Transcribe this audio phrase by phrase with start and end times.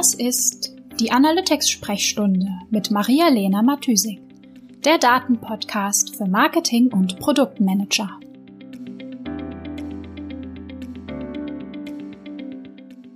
[0.00, 4.18] Das ist die Analytics-Sprechstunde mit Maria-Lena Matysik,
[4.82, 8.08] der Datenpodcast für Marketing und Produktmanager.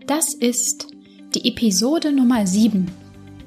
[0.07, 0.89] Das ist
[1.35, 2.87] die Episode Nummer 7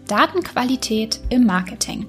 [0.08, 2.08] Datenqualität im Marketing.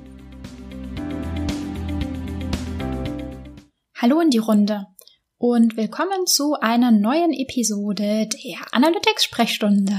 [4.01, 4.87] Hallo in die Runde
[5.37, 9.93] und willkommen zu einer neuen Episode der Analytics-Sprechstunde.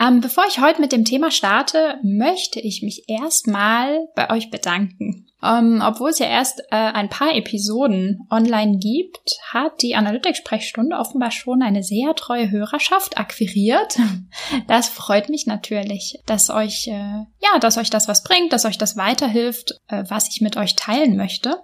[0.00, 5.28] Ähm, bevor ich heute mit dem Thema starte, möchte ich mich erstmal bei euch bedanken.
[5.42, 11.30] Ähm, obwohl es ja erst äh, ein paar Episoden online gibt, hat die Analytics-Sprechstunde offenbar
[11.30, 13.98] schon eine sehr treue Hörerschaft akquiriert.
[14.66, 18.78] Das freut mich natürlich, dass euch, äh, ja, dass euch das was bringt, dass euch
[18.78, 21.60] das weiterhilft, äh, was ich mit euch teilen möchte.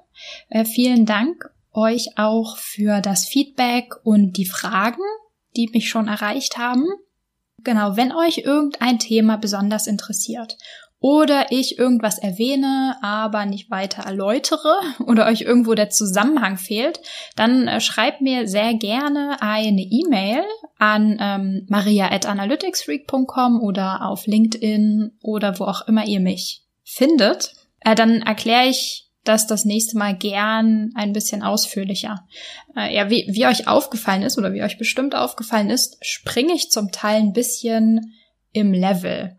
[0.49, 5.03] Äh, vielen Dank euch auch für das Feedback und die Fragen,
[5.57, 6.85] die mich schon erreicht haben.
[7.65, 10.57] Genau, wenn euch irgendein Thema besonders interessiert
[11.01, 16.99] oder ich irgendwas erwähne, aber nicht weiter erläutere oder euch irgendwo der Zusammenhang fehlt,
[17.37, 20.43] dann äh, schreibt mir sehr gerne eine E-Mail
[20.79, 27.53] an ähm, maria.analyticsfreak.com oder auf LinkedIn oder wo auch immer ihr mich findet.
[27.81, 32.27] Äh, dann erkläre ich das das nächste Mal gern ein bisschen ausführlicher.
[32.77, 36.71] Äh, ja, wie, wie euch aufgefallen ist oder wie euch bestimmt aufgefallen ist, springe ich
[36.71, 38.15] zum Teil ein bisschen
[38.53, 39.37] im Level.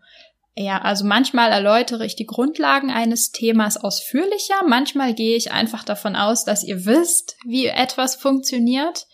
[0.58, 6.16] Ja, also manchmal erläutere ich die Grundlagen eines Themas ausführlicher, manchmal gehe ich einfach davon
[6.16, 9.06] aus, dass ihr wisst, wie etwas funktioniert.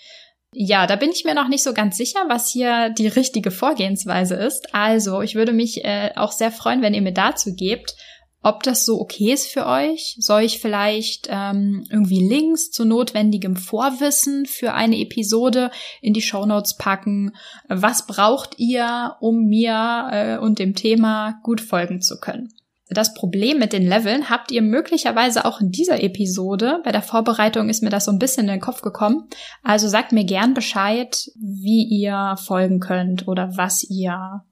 [0.54, 4.34] Ja, da bin ich mir noch nicht so ganz sicher, was hier die richtige Vorgehensweise
[4.34, 4.74] ist.
[4.74, 7.96] Also, ich würde mich äh, auch sehr freuen, wenn ihr mir dazu gebt,
[8.42, 10.16] ob das so okay ist für euch.
[10.18, 16.44] Soll ich vielleicht ähm, irgendwie Links zu notwendigem Vorwissen für eine Episode in die Show
[16.44, 17.32] Notes packen?
[17.68, 22.52] Was braucht ihr, um mir äh, und dem Thema gut folgen zu können?
[22.88, 26.80] Das Problem mit den Leveln habt ihr möglicherweise auch in dieser Episode.
[26.84, 29.28] Bei der Vorbereitung ist mir das so ein bisschen in den Kopf gekommen.
[29.62, 34.42] Also sagt mir gern Bescheid, wie ihr folgen könnt oder was ihr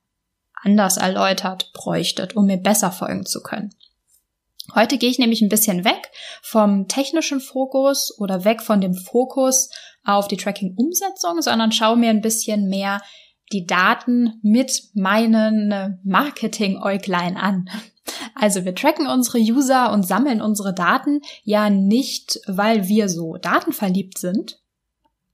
[0.62, 3.74] anders erläutert bräuchtet, um mir besser folgen zu können.
[4.74, 6.10] Heute gehe ich nämlich ein bisschen weg
[6.42, 9.70] vom technischen Fokus oder weg von dem Fokus
[10.04, 13.00] auf die Tracking-Umsetzung, sondern schaue mir ein bisschen mehr
[13.52, 17.68] die Daten mit meinen Marketing-Äuglein an.
[18.34, 24.18] Also wir tracken unsere User und sammeln unsere Daten ja nicht, weil wir so datenverliebt
[24.18, 24.60] sind.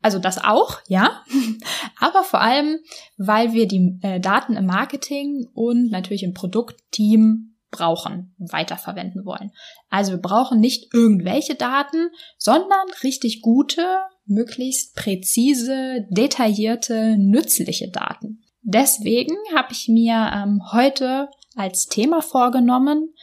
[0.02, 1.22] Also das auch, ja.
[2.00, 2.78] Aber vor allem,
[3.16, 9.52] weil wir die äh, Daten im Marketing und natürlich im Produktteam brauchen, weiterverwenden wollen.
[9.90, 18.42] Also wir brauchen nicht irgendwelche Daten, sondern richtig gute, möglichst präzise, detaillierte, nützliche Daten.
[18.62, 23.14] Deswegen habe ich mir ähm, heute als Thema vorgenommen,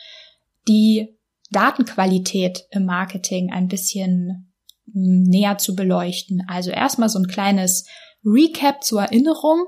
[0.68, 1.18] die
[1.52, 4.53] Datenqualität im Marketing ein bisschen
[4.91, 6.44] hm, näher zu beleuchten.
[6.47, 7.85] Also erstmal so ein kleines
[8.25, 9.66] Recap zur Erinnerung,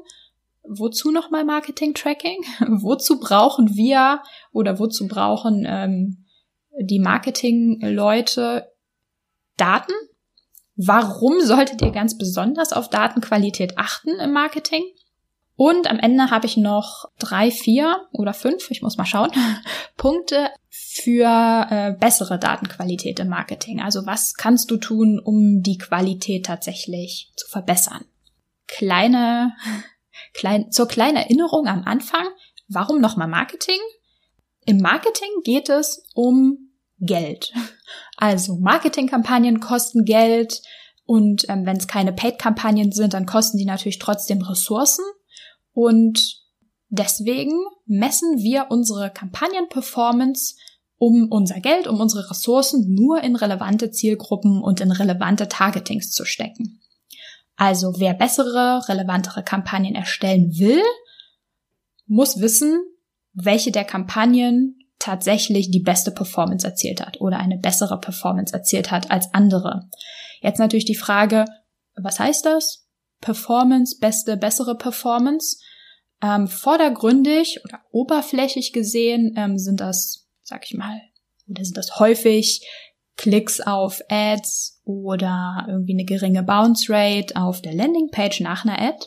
[0.68, 2.44] wozu nochmal Marketing-Tracking?
[2.81, 4.22] wozu brauchen wir
[4.52, 6.26] oder wozu brauchen ähm,
[6.80, 8.72] die Marketing-Leute
[9.58, 9.94] Daten?
[10.76, 14.84] Warum solltet ihr ganz besonders auf Datenqualität achten im Marketing?
[15.58, 19.32] Und am Ende habe ich noch drei, vier oder fünf, ich muss mal schauen,
[19.97, 23.82] Punkte für äh, bessere Datenqualität im Marketing.
[23.82, 28.03] Also was kannst du tun, um die Qualität tatsächlich zu verbessern?
[28.68, 29.53] Kleine
[30.34, 32.28] Klein, zur kleinen Erinnerung am Anfang,
[32.68, 33.80] warum nochmal Marketing?
[34.66, 37.53] Im Marketing geht es um Geld.
[38.18, 40.62] Also Marketingkampagnen kosten Geld
[41.06, 45.03] und ähm, wenn es keine Paid-Kampagnen sind, dann kosten die natürlich trotzdem Ressourcen
[45.74, 46.42] und
[46.90, 47.53] deswegen
[47.86, 50.56] messen wir unsere Kampagnenperformance
[50.97, 56.26] um unser Geld, um unsere Ressourcen nur in relevante Zielgruppen und in relevante Targetings zu
[56.26, 56.80] stecken.
[57.55, 60.84] Also wer bessere, relevantere Kampagnen erstellen will,
[62.05, 62.79] muss wissen,
[63.34, 69.11] welche der Kampagnen tatsächlich die beste Performance erzielt hat oder eine bessere Performance erzielt hat
[69.11, 69.90] als andere.
[70.41, 71.46] Jetzt natürlich die Frage,
[71.96, 72.87] was heißt das?
[73.22, 75.58] Performance, beste, bessere Performance.
[76.22, 81.01] Ähm, vordergründig oder oberflächlich gesehen ähm, sind das, sag ich mal,
[81.47, 82.66] oder sind das häufig
[83.17, 89.06] Klicks auf Ads oder irgendwie eine geringe Bounce Rate auf der Landingpage nach einer Ad.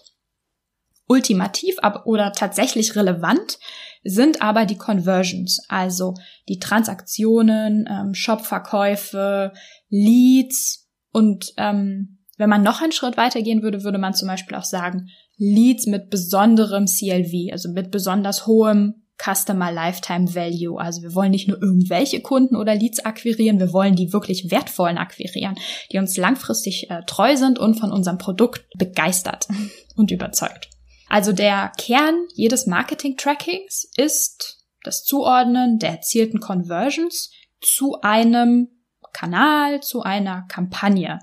[1.06, 3.58] Ultimativ oder tatsächlich relevant
[4.04, 6.14] sind aber die Conversions, also
[6.48, 9.52] die Transaktionen, ähm, Shopverkäufe,
[9.88, 14.64] Leads und ähm, Wenn man noch einen Schritt weitergehen würde, würde man zum Beispiel auch
[14.64, 20.80] sagen, Leads mit besonderem CLV, also mit besonders hohem Customer Lifetime Value.
[20.80, 24.98] Also wir wollen nicht nur irgendwelche Kunden oder Leads akquirieren, wir wollen die wirklich wertvollen
[24.98, 25.56] akquirieren,
[25.92, 29.48] die uns langfristig äh, treu sind und von unserem Produkt begeistert
[29.96, 30.70] und überzeugt.
[31.08, 37.30] Also der Kern jedes Marketing-Trackings ist das Zuordnen der erzielten Conversions
[37.60, 38.68] zu einem
[39.12, 41.18] Kanal, zu einer Kampagne.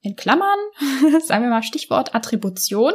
[0.00, 0.58] In Klammern,
[1.26, 2.94] sagen wir mal Stichwort Attribution.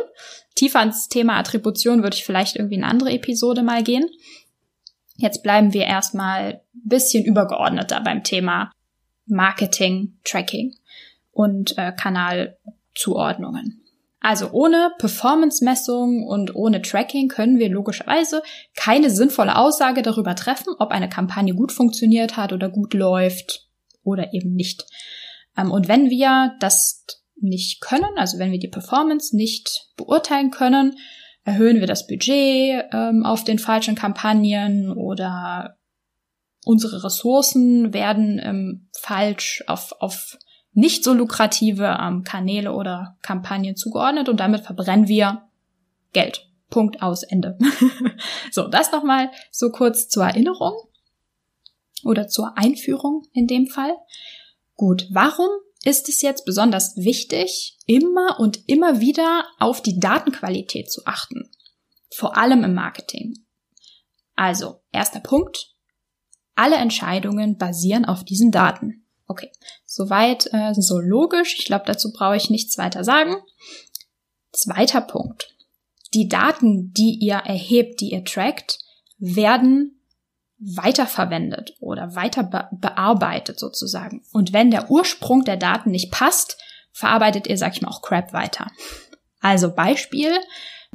[0.56, 4.10] Tiefer ins Thema Attribution würde ich vielleicht irgendwie in eine andere Episode mal gehen.
[5.18, 8.72] Jetzt bleiben wir erstmal bisschen übergeordneter beim Thema
[9.26, 10.76] Marketing, Tracking
[11.32, 13.82] und äh, Kanalzuordnungen.
[14.20, 18.42] Also ohne Performance-Messung und ohne Tracking können wir logischerweise
[18.76, 23.68] keine sinnvolle Aussage darüber treffen, ob eine Kampagne gut funktioniert hat oder gut läuft
[24.04, 24.86] oder eben nicht.
[25.58, 27.06] Ähm, und wenn wir das
[27.38, 30.98] nicht können, also wenn wir die Performance nicht beurteilen können,
[31.44, 35.78] erhöhen wir das Budget ähm, auf den falschen Kampagnen oder
[36.66, 40.38] unsere Ressourcen werden ähm, falsch auf, auf
[40.74, 45.44] nicht so lukrative ähm, Kanäle oder Kampagnen zugeordnet und damit verbrennen wir
[46.12, 46.50] Geld.
[46.70, 47.58] Punkt aus Ende.
[48.52, 50.74] so, das nochmal so kurz zur Erinnerung
[52.04, 53.96] oder zur Einführung in dem Fall.
[54.76, 55.50] Gut, warum
[55.86, 61.50] ist es jetzt besonders wichtig, immer und immer wieder auf die Datenqualität zu achten.
[62.14, 63.46] Vor allem im Marketing.
[64.36, 65.72] Also, erster Punkt.
[66.56, 69.06] Alle Entscheidungen basieren auf diesen Daten.
[69.28, 69.52] Okay,
[69.86, 71.56] soweit äh, so logisch.
[71.60, 73.36] Ich glaube, dazu brauche ich nichts weiter sagen.
[74.52, 75.56] Zweiter Punkt.
[76.14, 78.80] Die Daten, die ihr erhebt, die ihr trackt,
[79.18, 80.02] werden
[80.58, 84.24] weiterverwendet oder weiter be bearbeitet sozusagen.
[84.32, 86.58] Und wenn der Ursprung der Daten nicht passt,
[86.92, 88.68] verarbeitet ihr, sag ich mal, auch Crap weiter.
[89.42, 90.32] Also Beispiel,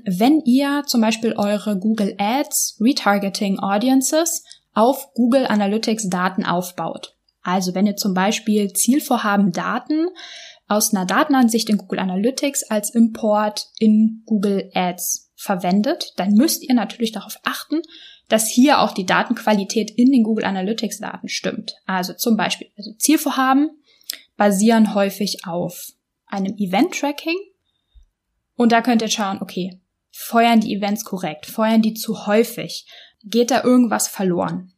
[0.04, 7.16] wenn ihr zum Beispiel eure Google Ads Retargeting Audiences auf Google Analytics Daten aufbaut.
[7.42, 10.06] Also wenn ihr zum Beispiel Zielvorhaben Daten
[10.68, 16.74] aus einer Datenansicht in Google Analytics als Import in Google Ads verwendet, dann müsst ihr
[16.74, 17.82] natürlich darauf achten,
[18.30, 21.74] dass hier auch die Datenqualität in den Google Analytics Daten stimmt.
[21.84, 23.70] Also zum Beispiel, also Zielvorhaben
[24.36, 25.92] basieren häufig auf
[26.26, 27.36] einem Event Tracking.
[28.54, 29.80] Und da könnt ihr schauen, okay,
[30.12, 32.86] feuern die Events korrekt, feuern die zu häufig,
[33.24, 34.72] geht da irgendwas verloren.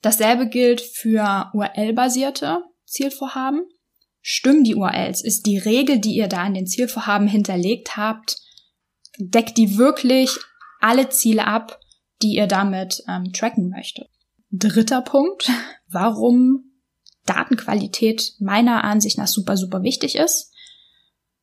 [0.00, 3.64] Dasselbe gilt für URL-basierte Zielvorhaben.
[4.20, 5.22] Stimmen die URLs?
[5.22, 8.36] Ist die Regel, die ihr da in den Zielvorhaben hinterlegt habt,
[9.18, 10.30] deckt die wirklich
[10.80, 11.80] alle Ziele ab,
[12.22, 14.08] die ihr damit ähm, tracken möchtet.
[14.50, 15.50] Dritter Punkt,
[15.88, 16.72] warum
[17.26, 20.52] Datenqualität meiner Ansicht nach super, super wichtig ist.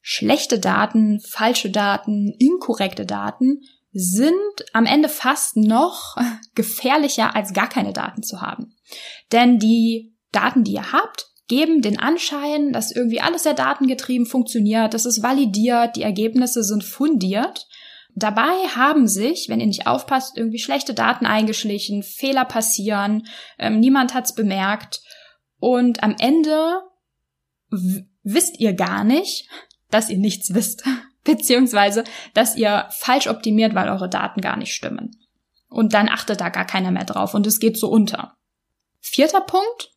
[0.02, 3.62] Schlechte Daten, falsche Daten, inkorrekte Daten
[3.92, 4.34] sind
[4.74, 6.16] am Ende fast noch
[6.56, 8.76] gefährlicher als gar keine Daten zu haben.
[9.32, 14.94] Denn die Daten, die ihr habt, geben den Anschein, dass irgendwie alles sehr datengetrieben funktioniert,
[14.94, 17.68] das ist validiert, die Ergebnisse sind fundiert.
[18.20, 23.28] Dabei haben sich, wenn ihr nicht aufpasst, irgendwie schlechte Daten eingeschlichen, Fehler passieren,
[23.58, 25.02] ähm, niemand hat's bemerkt
[25.60, 26.82] und am Ende
[28.24, 29.48] wisst ihr gar nicht,
[29.90, 30.84] dass ihr nichts wisst,
[31.24, 35.16] beziehungsweise dass ihr falsch optimiert, weil eure Daten gar nicht stimmen.
[35.70, 38.36] Und dann achtet da gar keiner mehr drauf und es geht so unter.
[39.00, 39.92] Vierter Punkt.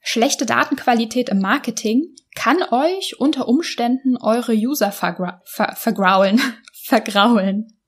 [0.00, 6.38] Schlechte Datenqualität im Marketing kann euch unter Umständen eure User vergra ver vergraulen,
[6.74, 7.78] vergraulen.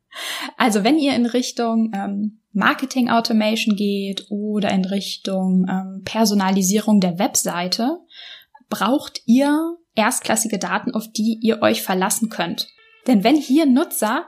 [0.57, 7.19] Also wenn ihr in Richtung ähm, Marketing Automation geht oder in Richtung ähm, Personalisierung der
[7.19, 7.99] Webseite,
[8.71, 12.69] braucht ihr erstklassige Daten, auf die ihr euch verlassen könnt.
[13.07, 14.27] Denn wenn hier Nutzer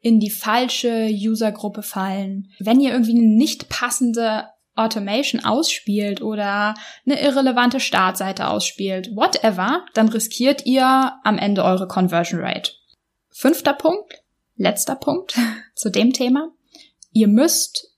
[0.00, 7.20] in die falsche Usergruppe fallen, wenn ihr irgendwie eine nicht passende Automation ausspielt oder eine
[7.20, 12.72] irrelevante Startseite ausspielt, whatever, dann riskiert ihr am Ende eure Conversion Rate.
[13.30, 14.22] Fünfter Punkt,
[14.56, 15.36] letzter Punkt
[15.74, 16.52] zu dem Thema.
[17.12, 17.90] Ihr müsst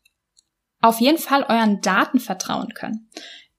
[0.80, 3.10] auf jeden Fall euren Daten vertrauen können.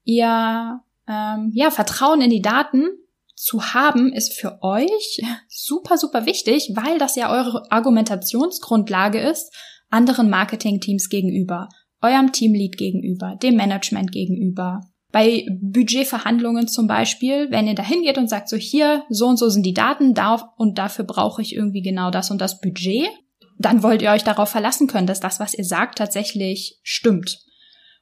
[0.03, 2.88] Ihr, ähm, ja, Vertrauen in die Daten
[3.35, 9.53] zu haben ist für euch super, super wichtig, weil das ja eure Argumentationsgrundlage ist
[9.89, 11.69] anderen Marketingteams gegenüber,
[12.01, 18.29] eurem Teamlead gegenüber, dem Management gegenüber, bei Budgetverhandlungen zum Beispiel, wenn ihr da hingeht und
[18.29, 21.82] sagt, so hier, so und so sind die Daten da und dafür brauche ich irgendwie
[21.82, 23.10] genau das und das Budget,
[23.58, 27.39] dann wollt ihr euch darauf verlassen können, dass das, was ihr sagt, tatsächlich stimmt.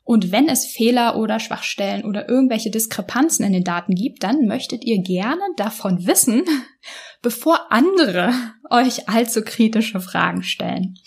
[0.03, 4.85] Und wenn es Fehler oder Schwachstellen oder irgendwelche Diskrepanzen in den Daten gibt, dann möchtet
[4.85, 6.43] ihr gerne davon wissen,
[7.21, 8.33] bevor andere
[8.69, 10.99] euch allzu kritische Fragen stellen.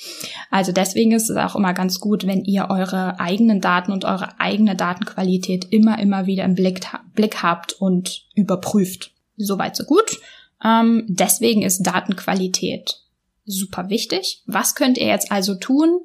[0.50, 4.40] Also deswegen ist es auch immer ganz gut, wenn ihr eure eigenen Daten und eure
[4.40, 6.80] eigene Datenqualität immer, immer wieder im Blick,
[7.14, 9.12] Blick habt und überprüft.
[9.36, 10.20] Soweit so gut.
[10.64, 13.00] Ähm, deswegen ist Datenqualität
[13.44, 14.42] super wichtig.
[14.46, 16.00] Was könnt ihr jetzt also tun,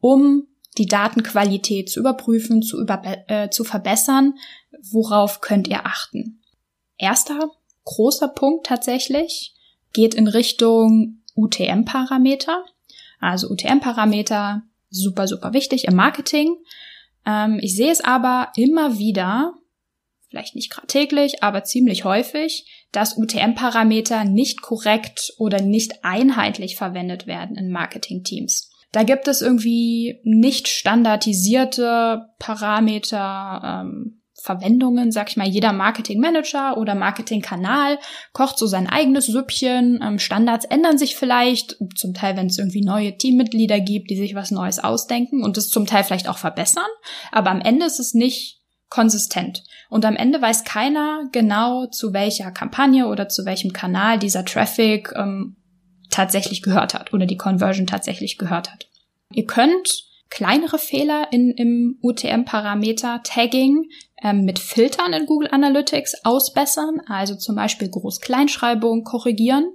[0.00, 0.46] um
[0.78, 4.34] die Datenqualität zu überprüfen, zu, über, äh, zu verbessern.
[4.90, 6.42] Worauf könnt ihr achten?
[6.96, 7.50] Erster
[7.84, 9.54] großer Punkt tatsächlich
[9.92, 12.64] geht in Richtung UTM-Parameter.
[13.20, 16.56] Also UTM-Parameter super, super wichtig im Marketing.
[17.26, 19.54] Ähm, ich sehe es aber immer wieder,
[20.28, 27.26] vielleicht nicht gerade täglich, aber ziemlich häufig, dass UTM-Parameter nicht korrekt oder nicht einheitlich verwendet
[27.26, 28.70] werden in Marketing-Teams.
[28.92, 36.94] Da gibt es irgendwie nicht standardisierte Parameter, ähm, Verwendungen, sag ich mal, jeder Marketingmanager oder
[36.94, 37.98] Marketingkanal
[38.32, 40.00] kocht so sein eigenes Süppchen.
[40.02, 44.34] Ähm, Standards ändern sich vielleicht, zum Teil, wenn es irgendwie neue Teammitglieder gibt, die sich
[44.34, 46.88] was Neues ausdenken und es zum Teil vielleicht auch verbessern.
[47.32, 49.62] Aber am Ende ist es nicht konsistent.
[49.88, 55.12] Und am Ende weiß keiner genau, zu welcher Kampagne oder zu welchem Kanal dieser Traffic
[55.16, 55.56] ähm,
[56.10, 58.88] tatsächlich gehört hat oder die Conversion tatsächlich gehört hat.
[59.32, 63.90] Ihr könnt kleinere Fehler in, im UTM-Parameter-Tagging
[64.22, 69.70] ähm, mit Filtern in Google Analytics ausbessern, also zum Beispiel Groß-Kleinschreibung korrigieren.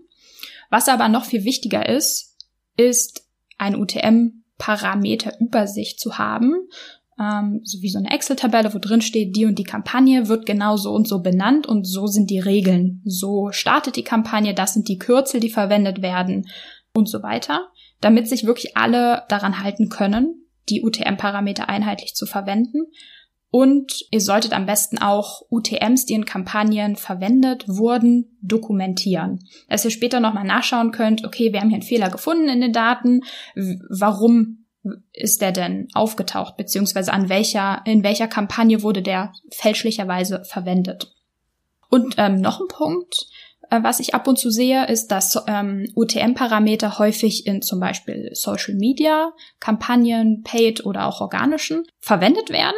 [0.70, 2.36] Was aber noch viel wichtiger ist,
[2.78, 6.56] ist ein UTM-Parameter-Übersicht zu haben,
[7.20, 10.78] ähm, so wie so eine Excel-Tabelle, wo drin steht, die und die Kampagne wird genau
[10.78, 13.02] so und so benannt und so sind die Regeln.
[13.06, 16.48] So startet die Kampagne, das sind die Kürzel, die verwendet werden
[16.94, 17.68] und so weiter,
[18.02, 22.88] damit sich wirklich alle daran halten können, die UTM-Parameter einheitlich zu verwenden.
[23.52, 29.48] Und ihr solltet am besten auch UTMs, die in Kampagnen verwendet wurden, dokumentieren.
[29.70, 32.74] Dass ihr später nochmal nachschauen könnt, okay, wir haben hier einen Fehler gefunden in den
[32.74, 33.22] Daten,
[33.56, 34.66] warum
[35.14, 41.14] ist der denn aufgetaucht, beziehungsweise an welcher, in welcher Kampagne wurde der fälschlicherweise verwendet.
[41.90, 43.28] Und ähm, noch ein Punkt,
[43.70, 48.76] was ich ab und zu sehe, ist, dass ähm, UTM-Parameter häufig in zum Beispiel Social
[48.76, 52.76] Media, Kampagnen, Paid oder auch organischen verwendet werden,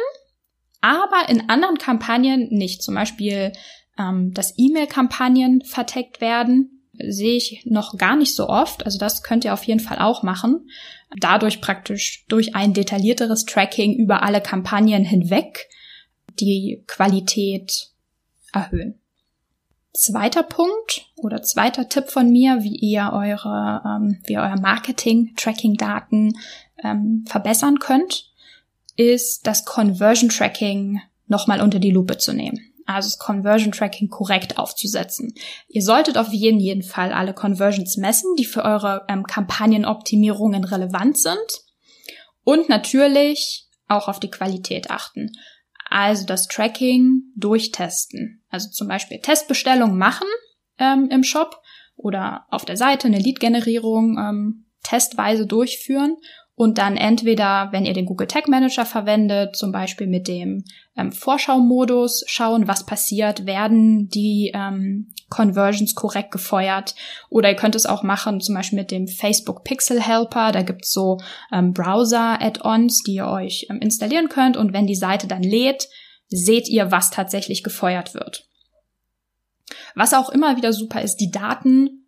[0.80, 2.82] aber in anderen Kampagnen nicht.
[2.82, 3.52] Zum Beispiel,
[3.98, 8.84] ähm, dass E-Mail-Kampagnen verteckt werden, sehe ich noch gar nicht so oft.
[8.84, 10.66] Also das könnt ihr auf jeden Fall auch machen
[11.16, 15.68] dadurch praktisch durch ein detaillierteres Tracking über alle Kampagnen hinweg
[16.40, 17.90] die Qualität
[18.52, 19.00] erhöhen.
[19.98, 26.38] Zweiter Punkt oder zweiter Tipp von mir, wie ihr eure, ähm, wie ihr euer Marketing-Tracking-Daten
[26.84, 28.30] ähm, verbessern könnt,
[28.96, 34.58] ist das Conversion Tracking nochmal unter die Lupe zu nehmen also das Conversion Tracking korrekt
[34.58, 35.34] aufzusetzen.
[35.68, 41.18] Ihr solltet auf jeden, jeden Fall alle Conversions messen, die für eure ähm, Kampagnenoptimierungen relevant
[41.18, 41.36] sind.
[42.44, 45.32] Und natürlich auch auf die Qualität achten.
[45.90, 48.42] Also das Tracking durchtesten.
[48.48, 50.28] Also zum Beispiel Testbestellung machen
[50.78, 51.60] ähm, im Shop
[51.96, 56.16] oder auf der Seite eine Lead-Generierung ähm, testweise durchführen
[56.58, 60.64] und dann entweder, wenn ihr den Google Tag Manager verwendet, zum Beispiel mit dem
[60.96, 66.96] ähm, Vorschau-Modus schauen, was passiert, werden die ähm, Conversions korrekt gefeuert.
[67.30, 70.50] Oder ihr könnt es auch machen, zum Beispiel mit dem Facebook Pixel Helper.
[70.50, 71.18] Da gibt's so
[71.52, 74.56] ähm, Browser-Add-ons, die ihr euch ähm, installieren könnt.
[74.56, 75.88] Und wenn die Seite dann lädt,
[76.26, 78.48] seht ihr, was tatsächlich gefeuert wird.
[79.94, 82.04] Was auch immer wieder super ist, die Daten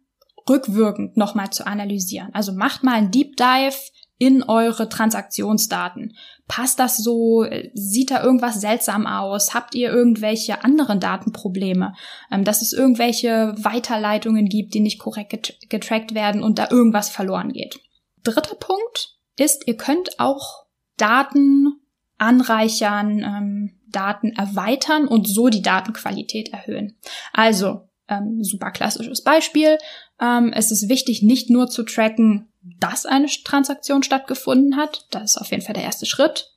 [0.49, 2.30] rückwirkend nochmal zu analysieren.
[2.33, 3.76] Also macht mal ein Deep Dive
[4.21, 6.15] in eure Transaktionsdaten.
[6.47, 7.47] Passt das so?
[7.73, 9.55] Sieht da irgendwas seltsam aus?
[9.55, 11.95] Habt ihr irgendwelche anderen Datenprobleme?
[12.31, 17.55] Ähm, dass es irgendwelche Weiterleitungen gibt, die nicht korrekt getrackt werden und da irgendwas verloren
[17.55, 17.81] geht.
[18.23, 20.67] Dritter Punkt ist, ihr könnt auch
[20.99, 21.81] Daten
[22.19, 26.99] anreichern, ähm, Daten erweitern und so die Datenqualität erhöhen.
[27.33, 29.79] Also, ähm, super klassisches Beispiel.
[30.21, 35.07] Ähm, es ist wichtig, nicht nur zu tracken, dass eine Transaktion stattgefunden hat.
[35.11, 36.50] Das ist auf jeden Fall der erste Schritt.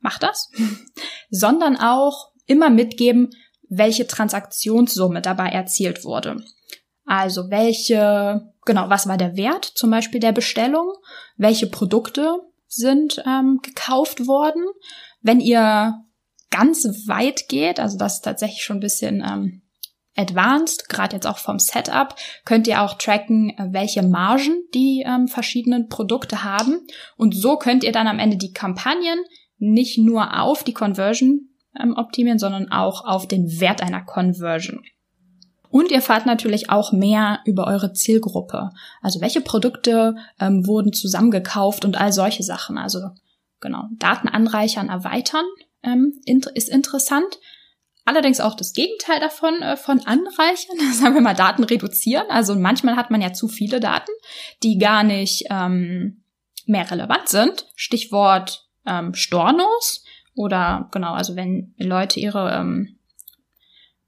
[0.00, 0.50] Macht das.
[1.30, 3.30] Sondern auch immer mitgeben,
[3.68, 6.42] welche Transaktionssumme dabei erzielt wurde.
[7.04, 10.92] Also welche, genau, was war der Wert zum Beispiel der Bestellung?
[11.36, 14.64] Welche Produkte sind ähm, gekauft worden?
[15.20, 15.94] Wenn ihr
[16.50, 19.62] ganz weit geht, also das ist tatsächlich schon ein bisschen ähm,
[20.20, 25.28] Advanced, gerade jetzt auch vom Setup, könnt ihr auch tracken, äh, welche Margen die ähm,
[25.28, 26.86] verschiedenen Produkte haben.
[27.16, 29.18] Und so könnt ihr dann am Ende die Kampagnen
[29.58, 31.48] nicht nur auf die Conversion
[31.78, 34.82] ähm, optimieren, sondern auch auf den Wert einer Conversion.
[35.70, 38.70] Und ihr erfahrt natürlich auch mehr über eure Zielgruppe.
[39.02, 42.76] Also welche Produkte ähm, wurden zusammengekauft und all solche Sachen.
[42.76, 42.98] Also
[43.60, 45.44] genau, Daten anreichern, erweitern
[45.82, 46.20] ähm,
[46.54, 47.38] ist interessant.
[48.10, 52.26] Allerdings auch das Gegenteil davon, äh, von anreichern, sagen wir mal Daten reduzieren.
[52.28, 54.10] Also manchmal hat man ja zu viele Daten,
[54.64, 56.24] die gar nicht ähm,
[56.66, 57.68] mehr relevant sind.
[57.76, 62.98] Stichwort ähm, Stornos oder genau, also wenn Leute ihre ähm,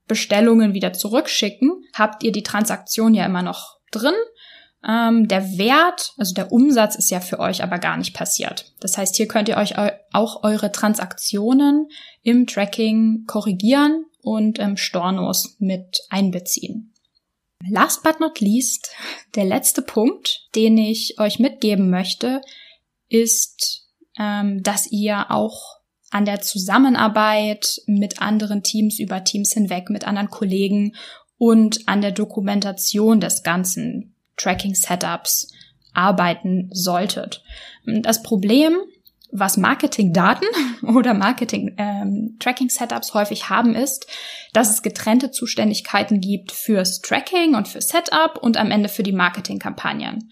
[0.08, 4.14] Bestellungen wieder zurückschicken, habt ihr die Transaktion ja immer noch drin.
[4.84, 8.72] Ähm, der Wert, also der Umsatz ist ja für euch aber gar nicht passiert.
[8.80, 9.74] Das heißt, hier könnt ihr euch
[10.12, 11.86] auch eure Transaktionen
[12.22, 16.92] im Tracking korrigieren und ähm, Stornos mit einbeziehen.
[17.68, 18.90] Last but not least,
[19.34, 22.40] der letzte Punkt, den ich euch mitgeben möchte,
[23.08, 23.88] ist,
[24.18, 25.78] ähm, dass ihr auch
[26.10, 30.94] an der Zusammenarbeit mit anderen Teams über Teams hinweg, mit anderen Kollegen
[31.38, 35.52] und an der Dokumentation des ganzen Tracking-Setups
[35.94, 37.42] arbeiten solltet.
[37.84, 38.78] Das Problem,
[39.32, 40.46] was Marketing-Daten
[40.94, 44.06] oder Marketing-Tracking-Setups ähm, häufig haben, ist,
[44.52, 49.12] dass es getrennte Zuständigkeiten gibt fürs Tracking und für Setup und am Ende für die
[49.12, 50.30] Marketing-Kampagnen.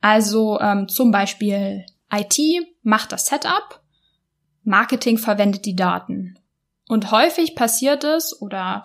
[0.00, 2.38] Also ähm, zum Beispiel IT
[2.82, 3.80] macht das Setup
[4.62, 6.38] Marketing verwendet die Daten.
[6.88, 8.84] Und häufig passiert es oder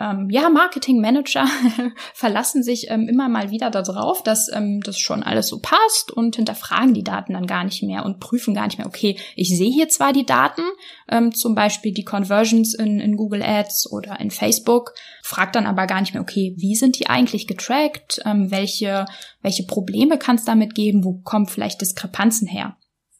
[0.00, 1.46] ähm, ja, Marketingmanager
[2.14, 6.34] verlassen sich ähm, immer mal wieder darauf, dass ähm, das schon alles so passt und
[6.34, 9.70] hinterfragen die Daten dann gar nicht mehr und prüfen gar nicht mehr, okay, ich sehe
[9.70, 10.62] hier zwar die Daten,
[11.08, 15.86] ähm, zum Beispiel die Conversions in, in Google Ads oder in Facebook, fragt dann aber
[15.86, 19.06] gar nicht mehr, okay, wie sind die eigentlich getrackt, ähm, welche,
[19.42, 22.76] welche Probleme kann es damit geben, wo kommen vielleicht Diskrepanzen her.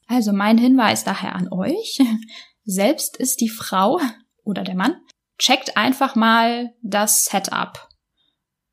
[0.09, 1.99] Also mein Hinweis daher an euch,
[2.65, 4.01] selbst ist die Frau
[4.43, 4.97] oder der Mann,
[5.39, 7.89] checkt einfach mal das Setup.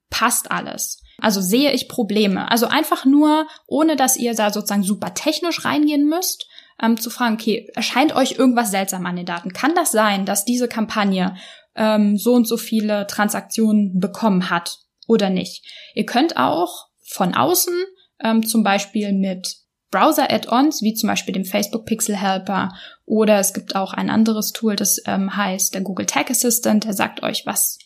[0.10, 1.02] Passt alles.
[1.20, 2.50] Also sehe ich Probleme.
[2.50, 6.48] Also einfach nur, ohne dass ihr da sozusagen super technisch reingehen müsst,
[6.82, 9.54] ähm, zu fragen, okay, erscheint euch irgendwas seltsam an den Daten?
[9.54, 11.36] Kann das sein, dass diese Kampagne
[11.76, 15.64] ähm, so und so viele Transaktionen bekommen hat oder nicht?
[15.94, 17.76] Ihr könnt auch von außen
[18.24, 19.58] ähm, zum Beispiel mit
[19.92, 22.74] Browser-Add-ons, wie zum Beispiel dem Facebook Pixel Helper
[23.06, 26.94] oder es gibt auch ein anderes Tool, das ähm, heißt der Google Tag Assistant, der
[26.94, 27.78] sagt euch, was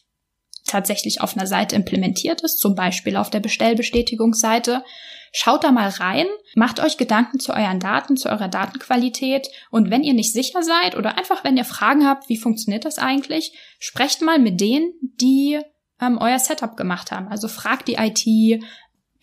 [0.65, 4.83] tatsächlich auf einer Seite implementiert ist, zum Beispiel auf der Bestellbestätigungsseite.
[5.31, 10.03] Schaut da mal rein, macht euch Gedanken zu euren Daten, zu eurer Datenqualität und wenn
[10.03, 14.21] ihr nicht sicher seid oder einfach wenn ihr Fragen habt, wie funktioniert das eigentlich, sprecht
[14.21, 15.59] mal mit denen, die
[16.01, 17.27] ähm, euer Setup gemacht haben.
[17.27, 18.63] Also fragt die IT,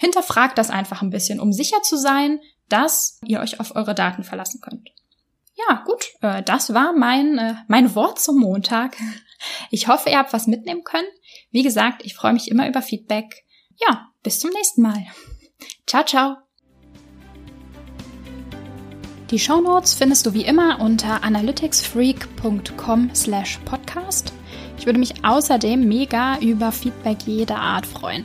[0.03, 4.25] hinterfragt das einfach ein bisschen, um sicher zu sein, dass ihr euch auf eure Daten
[4.25, 4.88] verlassen könnt.
[5.55, 8.97] Ja, gut, äh, das war mein, äh, mein Wort zum Montag.
[9.73, 11.09] Ich hoffe, ihr habt was mitnehmen können.
[11.51, 13.45] Wie gesagt, ich freue mich immer über Feedback.
[13.85, 15.05] Ja, bis zum nächsten Mal.
[15.88, 16.37] Ciao, ciao.
[19.33, 24.33] Die Shownotes findest du wie immer unter analyticsfreak.com slash podcast.
[24.79, 28.25] Ich würde mich außerdem mega über Feedback jeder Art freuen.